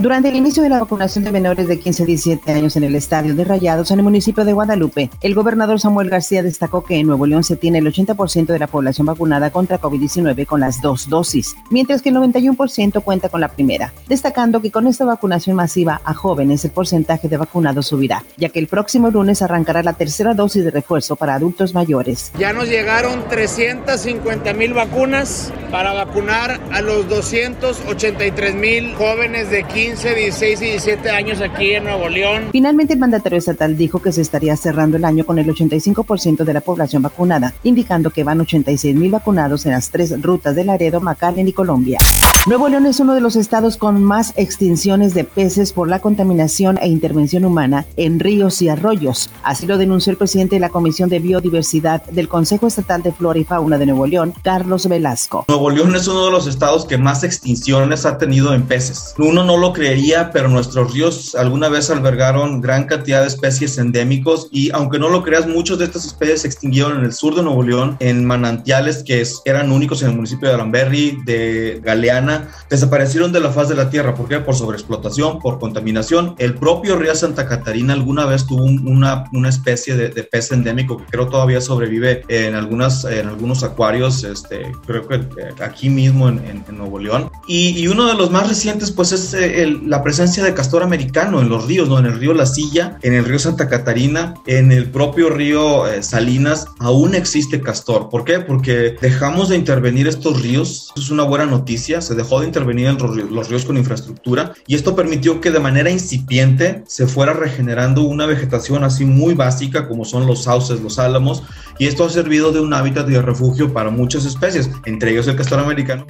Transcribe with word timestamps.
Durante 0.00 0.28
el 0.28 0.36
inicio 0.36 0.62
de 0.62 0.68
la 0.68 0.78
vacunación 0.78 1.24
de 1.24 1.32
menores 1.32 1.66
de 1.66 1.80
15 1.80 2.04
a 2.04 2.06
17 2.06 2.52
años 2.52 2.76
en 2.76 2.84
el 2.84 2.94
estadio 2.94 3.34
de 3.34 3.42
Rayados 3.42 3.90
en 3.90 3.98
el 3.98 4.04
municipio 4.04 4.44
de 4.44 4.52
Guadalupe, 4.52 5.10
el 5.22 5.34
gobernador 5.34 5.80
Samuel 5.80 6.08
García 6.08 6.40
destacó 6.40 6.84
que 6.84 7.00
en 7.00 7.08
Nuevo 7.08 7.26
León 7.26 7.42
se 7.42 7.56
tiene 7.56 7.78
el 7.78 7.86
80% 7.92 8.46
de 8.46 8.60
la 8.60 8.68
población 8.68 9.08
vacunada 9.08 9.50
contra 9.50 9.80
COVID-19 9.80 10.46
con 10.46 10.60
las 10.60 10.80
dos 10.80 11.08
dosis, 11.08 11.56
mientras 11.70 12.00
que 12.00 12.10
el 12.10 12.14
91% 12.14 13.02
cuenta 13.02 13.28
con 13.28 13.40
la 13.40 13.48
primera, 13.48 13.92
destacando 14.06 14.62
que 14.62 14.70
con 14.70 14.86
esta 14.86 15.04
vacunación 15.04 15.56
masiva 15.56 16.00
a 16.04 16.14
jóvenes 16.14 16.64
el 16.64 16.70
porcentaje 16.70 17.28
de 17.28 17.36
vacunados 17.36 17.88
subirá, 17.88 18.22
ya 18.36 18.50
que 18.50 18.60
el 18.60 18.68
próximo 18.68 19.10
lunes 19.10 19.42
arrancará 19.42 19.82
la 19.82 19.94
tercera 19.94 20.32
dosis 20.32 20.62
de 20.62 20.70
refuerzo 20.70 21.16
para 21.16 21.34
adultos 21.34 21.74
mayores. 21.74 22.30
Ya 22.38 22.52
nos 22.52 22.68
llegaron 22.68 23.26
350 23.28 24.54
mil 24.54 24.74
vacunas 24.74 25.52
para 25.72 25.92
vacunar 25.92 26.60
a 26.70 26.82
los 26.82 27.08
283 27.08 28.54
mil 28.54 28.94
jóvenes 28.94 29.50
de 29.50 29.64
15 29.64 29.87
15, 29.88 30.14
16 30.14 30.60
y 30.60 30.64
17 30.66 31.10
años 31.10 31.40
aquí 31.40 31.72
en 31.72 31.84
Nuevo 31.84 32.10
León. 32.10 32.48
Finalmente, 32.52 32.92
el 32.92 32.98
mandatario 32.98 33.38
estatal 33.38 33.74
dijo 33.74 34.02
que 34.02 34.12
se 34.12 34.20
estaría 34.20 34.54
cerrando 34.54 34.98
el 34.98 35.04
año 35.06 35.24
con 35.24 35.38
el 35.38 35.46
85% 35.46 36.44
de 36.44 36.52
la 36.52 36.60
población 36.60 37.00
vacunada, 37.00 37.54
indicando 37.62 38.10
que 38.10 38.22
van 38.22 38.38
86 38.38 38.94
mil 38.94 39.10
vacunados 39.10 39.64
en 39.64 39.72
las 39.72 39.88
tres 39.88 40.20
rutas 40.20 40.54
de 40.54 40.64
Laredo, 40.64 41.00
McAllen 41.00 41.48
y 41.48 41.54
Colombia. 41.54 41.98
Nuevo 42.46 42.68
León 42.68 42.86
es 42.86 43.00
uno 43.00 43.14
de 43.14 43.20
los 43.20 43.36
estados 43.36 43.76
con 43.78 44.02
más 44.02 44.32
extinciones 44.36 45.12
de 45.12 45.24
peces 45.24 45.72
por 45.72 45.88
la 45.88 46.00
contaminación 46.00 46.78
e 46.80 46.88
intervención 46.88 47.44
humana 47.44 47.86
en 47.96 48.20
ríos 48.20 48.60
y 48.62 48.68
arroyos. 48.68 49.30
Así 49.42 49.66
lo 49.66 49.78
denunció 49.78 50.12
el 50.12 50.18
presidente 50.18 50.56
de 50.56 50.60
la 50.60 50.68
Comisión 50.68 51.08
de 51.08 51.18
Biodiversidad 51.18 52.02
del 52.04 52.28
Consejo 52.28 52.66
Estatal 52.66 53.02
de 53.02 53.12
Flora 53.12 53.38
y 53.38 53.44
Fauna 53.44 53.78
de 53.78 53.86
Nuevo 53.86 54.06
León, 54.06 54.34
Carlos 54.42 54.86
Velasco. 54.86 55.46
Nuevo 55.48 55.70
León 55.70 55.96
es 55.96 56.08
uno 56.08 56.26
de 56.26 56.30
los 56.30 56.46
estados 56.46 56.84
que 56.84 56.96
más 56.96 57.24
extinciones 57.24 58.06
ha 58.06 58.18
tenido 58.18 58.54
en 58.54 58.62
peces. 58.62 59.14
Uno 59.18 59.44
no 59.44 59.56
lo 59.56 59.72
creería, 59.78 60.32
pero 60.32 60.48
nuestros 60.48 60.92
ríos 60.92 61.36
alguna 61.36 61.68
vez 61.68 61.88
albergaron 61.88 62.60
gran 62.60 62.84
cantidad 62.86 63.20
de 63.20 63.28
especies 63.28 63.78
endémicos 63.78 64.48
y 64.50 64.70
aunque 64.72 64.98
no 64.98 65.08
lo 65.08 65.22
creas, 65.22 65.46
muchos 65.46 65.78
de 65.78 65.84
estas 65.84 66.04
especies 66.04 66.42
se 66.42 66.48
extinguieron 66.48 66.98
en 66.98 67.04
el 67.04 67.12
sur 67.12 67.36
de 67.36 67.44
Nuevo 67.44 67.62
León, 67.62 67.96
en 68.00 68.24
manantiales 68.24 69.04
que 69.04 69.24
eran 69.44 69.70
únicos 69.70 70.02
en 70.02 70.10
el 70.10 70.16
municipio 70.16 70.48
de 70.48 70.54
Aramberry, 70.54 71.20
de 71.24 71.80
Galeana, 71.84 72.48
desaparecieron 72.68 73.32
de 73.32 73.38
la 73.38 73.50
faz 73.50 73.68
de 73.68 73.76
la 73.76 73.88
tierra. 73.88 74.16
¿Por 74.16 74.28
qué? 74.28 74.40
Por 74.40 74.56
sobreexplotación, 74.56 75.38
por 75.38 75.60
contaminación. 75.60 76.34
El 76.38 76.54
propio 76.54 76.96
río 76.96 77.14
Santa 77.14 77.46
Catarina 77.46 77.92
alguna 77.92 78.26
vez 78.26 78.46
tuvo 78.46 78.64
una, 78.64 79.24
una 79.32 79.48
especie 79.48 79.96
de, 79.96 80.08
pez 80.24 80.50
endémico 80.50 80.96
que 80.96 81.04
creo 81.04 81.28
todavía 81.28 81.60
sobrevive 81.60 82.24
en, 82.28 82.56
algunas, 82.56 83.04
en 83.04 83.28
algunos 83.28 83.62
acuarios, 83.62 84.24
este, 84.24 84.72
creo 84.86 85.06
que 85.06 85.20
aquí 85.62 85.88
mismo 85.88 86.28
en, 86.28 86.64
Nuevo 86.72 86.98
León. 86.98 87.30
Y, 87.46 87.86
uno 87.86 88.06
de 88.06 88.14
los 88.14 88.30
más 88.30 88.48
recientes, 88.48 88.90
pues 88.90 89.12
es 89.12 89.32
la 89.68 90.02
presencia 90.02 90.44
de 90.44 90.54
castor 90.54 90.82
americano 90.82 91.40
en 91.40 91.48
los 91.48 91.66
ríos, 91.66 91.88
¿no? 91.88 91.98
En 91.98 92.06
el 92.06 92.18
río 92.18 92.34
La 92.34 92.46
Silla, 92.46 92.98
en 93.02 93.14
el 93.14 93.24
río 93.24 93.38
Santa 93.38 93.68
Catarina, 93.68 94.34
en 94.46 94.72
el 94.72 94.90
propio 94.90 95.30
río 95.30 95.86
eh, 95.86 96.02
Salinas, 96.02 96.66
aún 96.78 97.14
existe 97.14 97.60
castor. 97.60 98.08
¿Por 98.08 98.24
qué? 98.24 98.40
Porque 98.40 98.96
dejamos 99.00 99.48
de 99.48 99.56
intervenir 99.56 100.06
estos 100.06 100.42
ríos. 100.42 100.92
Es 100.96 101.10
una 101.10 101.24
buena 101.24 101.46
noticia. 101.46 102.00
Se 102.00 102.14
dejó 102.14 102.40
de 102.40 102.46
intervenir 102.46 102.86
en 102.86 102.98
los 102.98 103.48
ríos, 103.48 103.64
con 103.64 103.76
infraestructura 103.76 104.52
y 104.66 104.74
esto 104.74 104.94
permitió 104.94 105.40
que 105.40 105.50
de 105.50 105.60
manera 105.60 105.90
incipiente 105.90 106.84
se 106.86 107.06
fuera 107.06 107.32
regenerando 107.32 108.02
una 108.02 108.26
vegetación 108.26 108.84
así 108.84 109.04
muy 109.04 109.34
básica 109.34 109.88
como 109.88 110.04
son 110.04 110.26
los 110.26 110.44
sauces, 110.44 110.80
los 110.80 110.98
álamos 110.98 111.42
y 111.78 111.86
esto 111.86 112.04
ha 112.04 112.10
servido 112.10 112.52
de 112.52 112.60
un 112.60 112.72
hábitat 112.74 113.06
de 113.06 113.20
refugio 113.22 113.72
para 113.72 113.90
muchas 113.90 114.24
especies, 114.24 114.70
entre 114.84 115.12
ellos 115.12 115.28
el 115.28 115.36
castor 115.36 115.60
americano. 115.60 116.06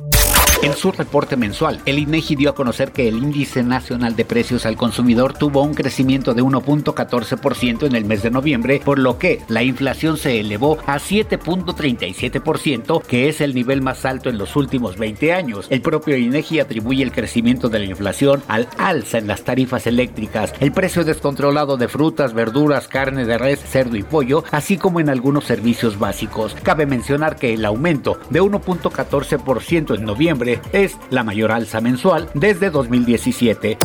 En 0.61 0.75
su 0.75 0.91
reporte 0.91 1.37
mensual, 1.37 1.81
el 1.87 2.01
INEGI 2.01 2.35
dio 2.35 2.51
a 2.51 2.55
conocer 2.55 2.91
que 2.91 3.07
el 3.07 3.19
índice 3.19 3.63
nacional 3.63 4.17
de 4.17 4.25
precios 4.25 4.67
al 4.67 4.77
consumidor 4.77 5.33
tuvo 5.33 5.63
un 5.63 5.73
crecimiento 5.73 6.35
de 6.35 6.43
1.14% 6.43 7.87
en 7.87 7.95
el 7.95 8.05
mes 8.05 8.25
de 8.25 8.33
noviembre, 8.33 8.83
por 8.85 8.99
lo 8.99 9.19
que 9.19 9.41
la 9.47 9.63
inflación 9.63 10.17
se 10.17 10.41
elevó 10.41 10.79
a 10.85 10.99
7.37%, 10.99 13.03
que 13.03 13.29
es 13.29 13.41
el 13.41 13.55
nivel 13.55 13.83
más 13.83 14.05
alto 14.05 14.31
en 14.31 14.37
los 14.37 14.57
últimos 14.57 14.99
20 14.99 15.33
años. 15.33 15.69
El 15.71 15.81
propio 15.81 16.17
INEGI 16.17 16.59
atribuye 16.59 17.05
el 17.05 17.13
crecimiento 17.13 17.69
de 17.69 17.79
la 17.79 17.85
inflación 17.85 18.43
al 18.49 18.67
alza 18.79 19.19
en 19.19 19.29
las 19.29 19.45
tarifas 19.45 19.87
eléctricas, 19.87 20.53
el 20.59 20.73
precio 20.73 21.05
descontrolado 21.05 21.77
de 21.77 21.87
frutas, 21.87 22.35
verduras, 22.35 22.89
carne 22.89 23.27
de 23.27 23.39
res, 23.39 23.61
cerdo 23.61 23.97
y 23.97 24.03
pollo, 24.03 24.43
así 24.51 24.77
como 24.77 24.99
en 24.99 25.09
algunos 25.09 25.45
servicios 25.45 26.01
básicos. 26.01 26.57
Cabe 26.65 26.85
mencionar 26.85 27.37
que 27.37 27.55
el 27.55 27.65
aumento 27.65 28.19
de 28.31 28.43
1.14% 28.43 29.95
en 29.95 30.05
noviembre 30.05 30.48
es 30.73 30.97
la 31.11 31.25
mayor 31.25 31.53
alza 31.53 31.81
mensual 31.81 32.31
desde 32.35 32.71
2017. 32.71 33.79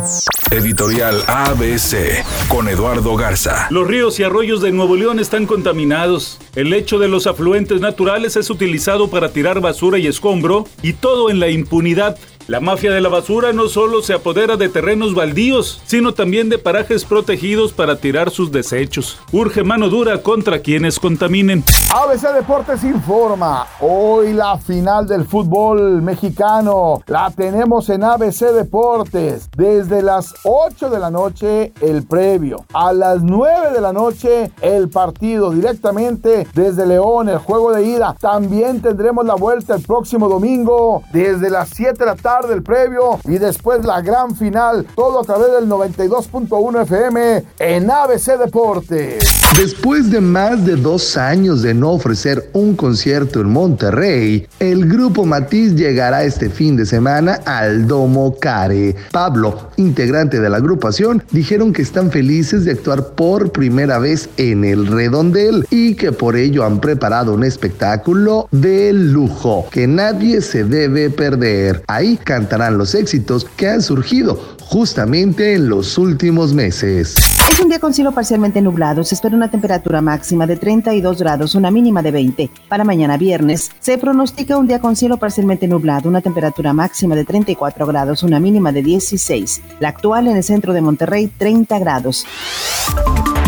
Editorial 0.51 1.23
ABC 1.27 2.23
con 2.47 2.67
Eduardo 2.67 3.15
Garza. 3.15 3.67
Los 3.71 3.87
ríos 3.87 4.19
y 4.19 4.23
arroyos 4.23 4.61
de 4.61 4.71
Nuevo 4.71 4.95
León 4.95 5.19
están 5.19 5.47
contaminados. 5.47 6.39
El 6.55 6.69
lecho 6.69 6.99
de 6.99 7.07
los 7.07 7.25
afluentes 7.25 7.81
naturales 7.81 8.35
es 8.35 8.49
utilizado 8.49 9.09
para 9.09 9.29
tirar 9.29 9.61
basura 9.61 9.97
y 9.97 10.05
escombro 10.05 10.67
y 10.83 10.93
todo 10.93 11.31
en 11.31 11.39
la 11.39 11.49
impunidad 11.49 12.17
la 12.47 12.59
mafia 12.59 12.91
de 12.91 12.99
la 12.99 13.07
basura 13.07 13.53
no 13.53 13.69
solo 13.69 14.01
se 14.01 14.13
apodera 14.13 14.57
de 14.57 14.67
terrenos 14.67 15.15
baldíos, 15.15 15.81
sino 15.85 16.13
también 16.13 16.49
de 16.49 16.57
parajes 16.57 17.05
protegidos 17.05 17.71
para 17.71 17.95
tirar 17.95 18.31
sus 18.31 18.51
desechos. 18.51 19.17
Urge 19.31 19.63
mano 19.63 19.87
dura 19.87 20.21
contra 20.21 20.59
quienes 20.59 20.99
contaminen. 20.99 21.63
ABC 21.89 22.33
Deportes 22.33 22.83
informa, 22.83 23.65
hoy 23.79 24.33
la 24.33 24.57
final 24.57 25.07
del 25.07 25.23
fútbol 25.25 26.01
mexicano 26.01 27.01
la 27.07 27.31
tenemos 27.31 27.87
en 27.89 28.03
ABC 28.03 28.51
Deportes. 28.51 29.49
Desde 29.55 30.01
las 30.01 30.33
8 30.43 30.89
de 30.89 30.99
la 30.99 31.09
noche 31.09 31.71
el 31.79 32.05
previo, 32.05 32.65
a 32.73 32.91
las 32.91 33.23
9 33.23 33.71
de 33.71 33.79
la 33.79 33.93
noche 33.93 34.51
el 34.61 34.89
partido 34.89 35.51
directamente 35.51 36.45
desde 36.53 36.85
León, 36.85 37.29
el 37.29 37.37
juego 37.37 37.71
de 37.71 37.83
ida. 37.83 38.17
También 38.19 38.81
tendremos 38.81 39.25
la 39.25 39.35
vuelta 39.35 39.75
el 39.75 39.81
próximo 39.81 40.27
domingo 40.27 41.03
desde 41.13 41.49
las 41.49 41.69
7 41.69 41.93
de 41.97 42.05
la 42.05 42.15
tarde 42.15 42.32
del 42.41 42.63
previo 42.63 43.19
y 43.25 43.37
después 43.37 43.85
la 43.85 44.01
gran 44.01 44.35
final, 44.35 44.87
todo 44.95 45.21
a 45.21 45.23
través 45.23 45.51
del 45.51 45.69
92.1 45.69 46.81
FM 46.81 47.43
en 47.59 47.91
ABC 47.91 48.39
Deportes. 48.39 49.23
Después 49.57 50.09
de 50.09 50.19
más 50.19 50.65
de 50.65 50.75
dos 50.75 51.15
años 51.15 51.61
de 51.61 51.75
no 51.75 51.91
ofrecer 51.91 52.49
un 52.53 52.75
concierto 52.75 53.39
en 53.39 53.51
Monterrey, 53.51 54.47
el 54.59 54.89
grupo 54.89 55.25
Matiz 55.25 55.75
llegará 55.75 56.23
este 56.23 56.49
fin 56.49 56.75
de 56.75 56.87
semana 56.87 57.39
al 57.45 57.87
Domo 57.87 58.35
Care. 58.39 58.95
Pablo, 59.11 59.69
integrante 59.77 60.39
de 60.39 60.49
la 60.49 60.57
agrupación, 60.57 61.23
dijeron 61.29 61.71
que 61.71 61.83
están 61.83 62.09
felices 62.09 62.65
de 62.65 62.71
actuar 62.71 63.09
por 63.09 63.51
primera 63.51 63.99
vez 63.99 64.27
en 64.37 64.65
el 64.65 64.87
redondel 64.87 65.67
y 65.69 65.93
que 65.93 66.11
por 66.11 66.35
ello 66.35 66.65
han 66.65 66.81
preparado 66.81 67.35
un 67.35 67.43
espectáculo 67.43 68.47
de 68.49 68.91
lujo 68.91 69.67
que 69.71 69.85
nadie 69.85 70.41
se 70.41 70.63
debe 70.63 71.11
perder. 71.11 71.83
Ahí 71.87 72.17
cantarán 72.23 72.77
los 72.77 72.95
éxitos 72.95 73.45
que 73.55 73.69
han 73.69 73.81
surgido 73.81 74.39
justamente 74.59 75.53
en 75.53 75.69
los 75.69 75.97
últimos 75.97 76.53
meses. 76.53 77.15
Es 77.49 77.59
un 77.59 77.69
día 77.69 77.79
con 77.79 77.93
cielo 77.93 78.11
parcialmente 78.11 78.61
nublado. 78.61 79.03
Se 79.03 79.13
espera 79.13 79.35
una 79.35 79.51
temperatura 79.51 80.01
máxima 80.01 80.47
de 80.47 80.55
32 80.55 81.19
grados, 81.19 81.53
una 81.53 81.69
mínima 81.69 82.01
de 82.01 82.11
20. 82.11 82.49
Para 82.67 82.83
mañana 82.83 83.17
viernes 83.17 83.71
se 83.79 83.97
pronostica 83.97 84.57
un 84.57 84.67
día 84.67 84.79
con 84.79 84.95
cielo 84.95 85.17
parcialmente 85.17 85.67
nublado, 85.67 86.09
una 86.09 86.21
temperatura 86.21 86.73
máxima 86.73 87.15
de 87.15 87.25
34 87.25 87.85
grados, 87.85 88.23
una 88.23 88.39
mínima 88.39 88.71
de 88.71 88.81
16. 88.81 89.61
La 89.79 89.89
actual 89.89 90.27
en 90.27 90.37
el 90.37 90.43
centro 90.43 90.73
de 90.73 90.81
Monterrey, 90.81 91.31
30 91.37 91.79
grados. 91.79 92.25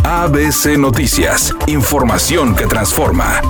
ABC 0.03 0.77
Noticias, 0.77 1.53
información 1.65 2.55
que 2.55 2.67
transforma. 2.67 3.41